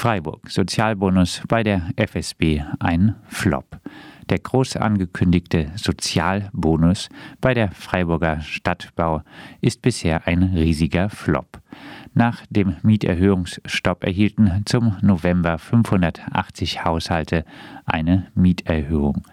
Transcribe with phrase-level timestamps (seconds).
[0.00, 0.48] Freiburg.
[0.48, 3.78] Sozialbonus bei der FSB ein Flop.
[4.30, 7.10] Der groß angekündigte Sozialbonus
[7.42, 9.20] bei der Freiburger Stadtbau
[9.60, 11.60] ist bisher ein riesiger Flop.
[12.14, 17.44] Nach dem Mieterhöhungsstopp erhielten zum November 580 Haushalte
[17.84, 19.24] eine Mieterhöhung.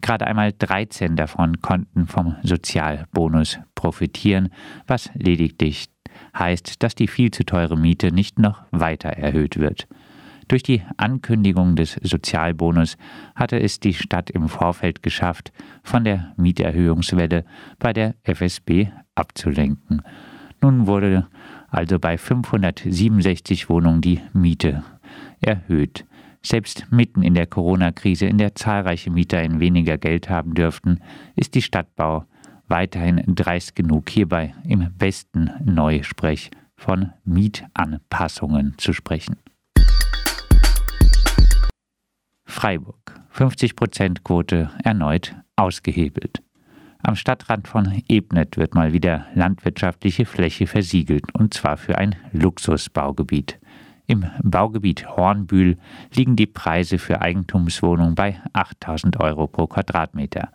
[0.00, 4.48] Gerade einmal 13 davon konnten vom Sozialbonus profitieren,
[4.88, 5.86] was lediglich
[6.36, 9.86] heißt, dass die viel zu teure Miete nicht noch weiter erhöht wird.
[10.48, 12.96] Durch die Ankündigung des Sozialbonus
[13.34, 17.44] hatte es die Stadt im Vorfeld geschafft, von der Mieterhöhungswelle
[17.78, 20.02] bei der FSB abzulenken.
[20.62, 21.26] Nun wurde
[21.68, 24.84] also bei 567 Wohnungen die Miete
[25.40, 26.06] erhöht.
[26.42, 31.00] Selbst mitten in der Corona-Krise, in der zahlreiche Mieter in weniger Geld haben dürften,
[31.34, 32.24] ist die Stadtbau
[32.68, 39.36] weiterhin dreist genug, hierbei im besten Neusprech von Mietanpassungen zu sprechen.
[42.56, 43.20] Freiburg.
[43.34, 46.42] 50% Quote erneut ausgehebelt.
[47.02, 53.58] Am Stadtrand von Ebnet wird mal wieder landwirtschaftliche Fläche versiegelt, und zwar für ein Luxusbaugebiet.
[54.06, 55.76] Im Baugebiet Hornbühl
[56.14, 60.48] liegen die Preise für Eigentumswohnungen bei 8000 Euro pro Quadratmeter.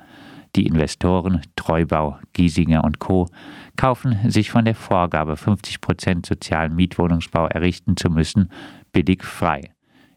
[0.55, 3.27] Die Investoren Treubau, Giesinger und Co.
[3.75, 8.49] kaufen sich von der Vorgabe, 50 Prozent sozialen Mietwohnungsbau errichten zu müssen,
[8.91, 9.69] billig frei,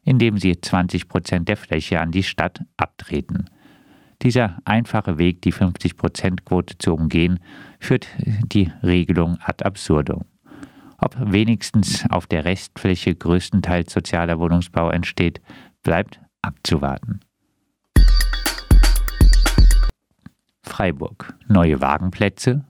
[0.05, 3.47] indem sie 20 Prozent der Fläche an die Stadt abtreten.
[4.23, 7.41] Dieser einfache Weg, die 50 Prozent Quote zu umgehen,
[7.79, 8.07] führt
[8.53, 10.25] die Regelung ad absurdum.
[10.99, 15.41] Ob wenigstens auf der Restfläche größtenteils sozialer Wohnungsbau entsteht,
[15.83, 17.21] bleibt abzuwarten.
[20.63, 21.35] Freiburg.
[21.47, 22.65] Neue Wagenplätze.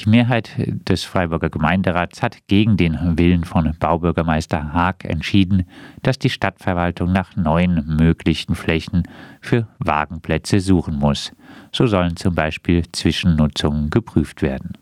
[0.00, 5.66] Die Mehrheit des Freiburger Gemeinderats hat gegen den Willen von Baubürgermeister Haag entschieden,
[6.02, 9.02] dass die Stadtverwaltung nach neuen möglichen Flächen
[9.42, 11.32] für Wagenplätze suchen muss.
[11.70, 14.78] So sollen zum Beispiel Zwischennutzungen geprüft werden.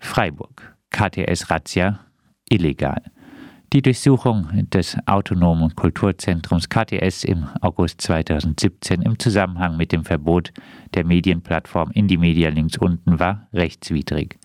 [0.00, 0.76] Freiburg.
[0.90, 2.00] KTS-Razzia
[2.48, 3.02] illegal.
[3.74, 10.52] Die Durchsuchung des autonomen Kulturzentrums KTS im August 2017 im Zusammenhang mit dem Verbot
[10.94, 14.38] der Medienplattform Indie Media links unten war rechtswidrig.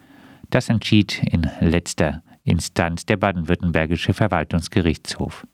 [0.50, 5.46] Das entschied in letzter Instanz der baden-württembergische Verwaltungsgerichtshof.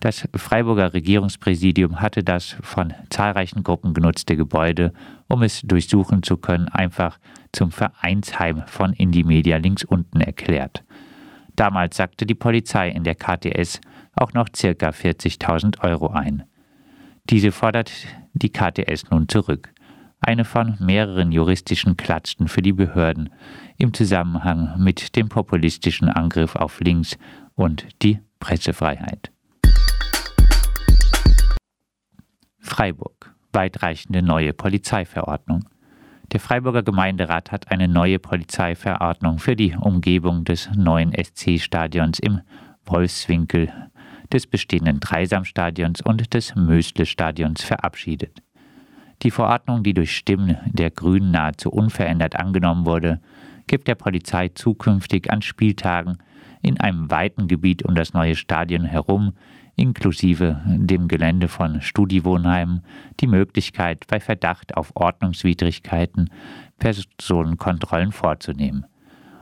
[0.00, 4.92] Das Freiburger Regierungspräsidium hatte das von zahlreichen Gruppen genutzte Gebäude,
[5.28, 7.20] um es durchsuchen zu können, einfach
[7.52, 10.82] zum Vereinsheim von Indie Media links unten erklärt.
[11.58, 13.80] Damals sagte die Polizei in der KTS
[14.14, 14.90] auch noch ca.
[14.90, 16.44] 40.000 Euro ein.
[17.28, 17.90] Diese fordert
[18.32, 19.74] die KTS nun zurück.
[20.20, 23.30] Eine von mehreren juristischen Klatschen für die Behörden
[23.76, 27.18] im Zusammenhang mit dem populistischen Angriff auf Links
[27.56, 29.32] und die Pressefreiheit.
[32.60, 33.34] Freiburg.
[33.52, 35.64] Weitreichende neue Polizeiverordnung.
[36.32, 42.42] Der Freiburger Gemeinderat hat eine neue Polizeiverordnung für die Umgebung des neuen SC-Stadions im
[42.84, 43.72] Wolfswinkel,
[44.30, 48.42] des bestehenden Dreisamstadions und des Mösle-Stadions verabschiedet.
[49.22, 53.20] Die Verordnung, die durch Stimmen der Grünen nahezu unverändert angenommen wurde,
[53.68, 56.18] gibt der Polizei zukünftig an Spieltagen
[56.62, 59.34] in einem weiten Gebiet um das neue Stadion herum
[59.78, 62.82] inklusive dem Gelände von Studiwohnheimen
[63.20, 66.30] die Möglichkeit, bei Verdacht auf Ordnungswidrigkeiten
[66.78, 68.86] Personenkontrollen vorzunehmen.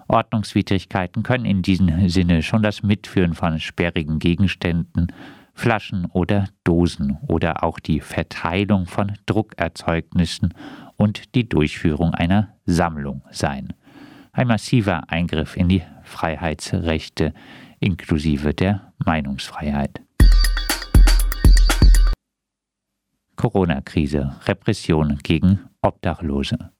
[0.09, 5.09] Ordnungswidrigkeiten können in diesem Sinne schon das Mitführen von sperrigen Gegenständen,
[5.55, 10.53] Flaschen oder Dosen oder auch die Verteilung von Druckerzeugnissen
[10.97, 13.73] und die Durchführung einer Sammlung sein.
[14.37, 17.33] Ein massiver Eingriff in die Freiheitsrechte
[17.81, 20.03] inklusive der Meinungsfreiheit.
[23.37, 26.71] Corona-Krise, Repression gegen Obdachlose.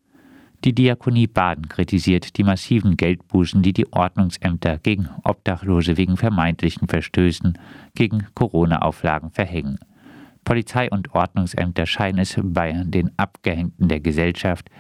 [0.65, 7.59] Die Diakonie Baden kritisiert die massiven Geldbußen, die die Ordnungsämter gegen Obdachlose wegen vermeintlichen Verstößen
[7.95, 9.79] gegen Corona-Auflagen verhängen.
[10.45, 14.71] Polizei und Ordnungsämter scheinen es bei den Abgehängten der Gesellschaft,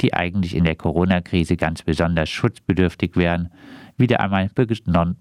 [0.00, 3.50] die eigentlich in der Corona-Krise ganz besonders schutzbedürftig wären,
[3.96, 4.50] wieder einmal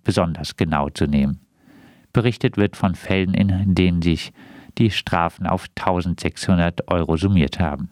[0.03, 1.39] besonders genau zu nehmen.
[2.13, 4.31] Berichtet wird von Fällen, in denen sich
[4.77, 7.89] die Strafen auf 1600 Euro summiert haben.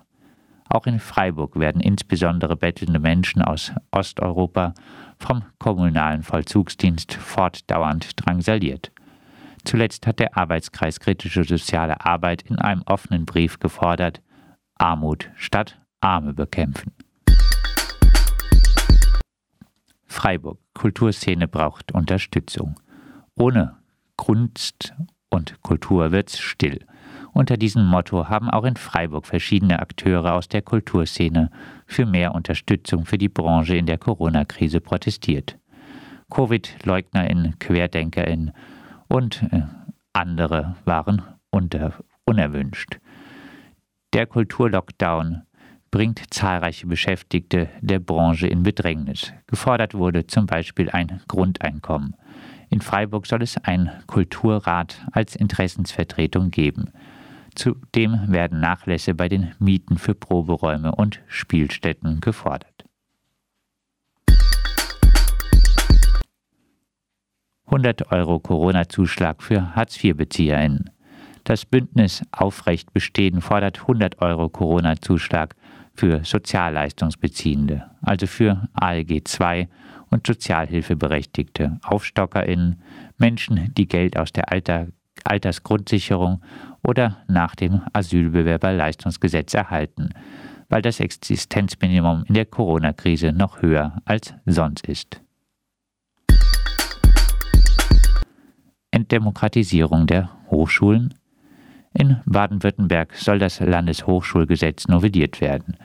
[0.69, 4.73] Auch in Freiburg werden insbesondere bettelnde Menschen aus Osteuropa
[5.19, 8.91] vom kommunalen Vollzugsdienst fortdauernd drangsaliert.
[9.65, 14.21] Zuletzt hat der Arbeitskreis Kritische Soziale Arbeit in einem offenen Brief gefordert,
[14.75, 16.91] Armut statt Arme bekämpfen.
[20.05, 20.59] Freiburg.
[20.73, 22.79] Kulturszene braucht Unterstützung.
[23.35, 23.77] Ohne
[24.17, 24.93] Kunst
[25.29, 26.85] und Kultur wird's still.
[27.31, 31.49] Unter diesem Motto haben auch in Freiburg verschiedene Akteure aus der Kulturszene
[31.87, 35.57] für mehr Unterstützung für die Branche in der Corona-Krise protestiert.
[36.29, 38.51] Covid-LeugnerInnen, QuerdenkerInnen
[39.07, 39.61] und äh,
[40.11, 41.93] andere waren unter,
[42.25, 42.99] unerwünscht.
[44.13, 45.43] Der Kulturlockdown
[45.93, 49.31] bringt zahlreiche Beschäftigte der Branche in Bedrängnis.
[49.45, 52.15] Gefordert wurde zum Beispiel ein Grundeinkommen.
[52.71, 56.91] In Freiburg soll es einen Kulturrat als Interessensvertretung geben.
[57.53, 62.85] Zudem werden Nachlässe bei den Mieten für Proberäume und Spielstätten gefordert.
[67.67, 70.89] 100 Euro Corona-Zuschlag für Hartz-IV-BezieherInnen.
[71.43, 75.55] Das Bündnis Aufrecht Bestehen fordert 100 Euro Corona-Zuschlag
[75.95, 79.67] für Sozialleistungsbeziehende, also für ALG II
[80.09, 82.81] und Sozialhilfeberechtigte, AufstockerInnen,
[83.17, 84.87] Menschen, die Geld aus der Alter
[85.23, 86.41] Altersgrundsicherung
[86.83, 90.09] oder nach dem Asylbewerberleistungsgesetz erhalten,
[90.69, 95.21] weil das Existenzminimum in der Corona-Krise noch höher als sonst ist.
[98.91, 101.13] Entdemokratisierung der Hochschulen.
[101.93, 105.77] In Baden-Württemberg soll das Landeshochschulgesetz novelliert werden.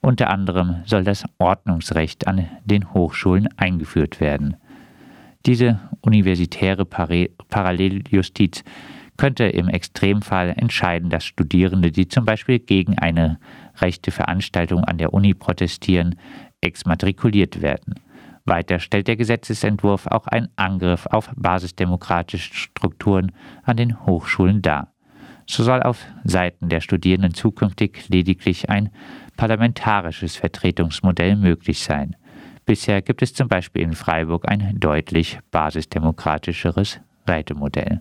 [0.00, 4.56] Unter anderem soll das Ordnungsrecht an den Hochschulen eingeführt werden.
[5.44, 8.64] Diese universitäre Paralleljustiz
[9.18, 13.38] könnte im Extremfall entscheiden, dass Studierende, die zum Beispiel gegen eine
[13.80, 16.16] rechte Veranstaltung an der Uni protestieren,
[16.62, 17.96] exmatrikuliert werden.
[18.46, 23.32] Weiter stellt der Gesetzesentwurf auch einen Angriff auf basisdemokratische Strukturen
[23.62, 24.88] an den Hochschulen dar.
[25.50, 28.90] So soll auf Seiten der Studierenden zukünftig lediglich ein
[29.36, 32.14] parlamentarisches Vertretungsmodell möglich sein.
[32.66, 38.00] Bisher gibt es zum Beispiel in Freiburg ein deutlich basisdemokratischeres Rätemodell.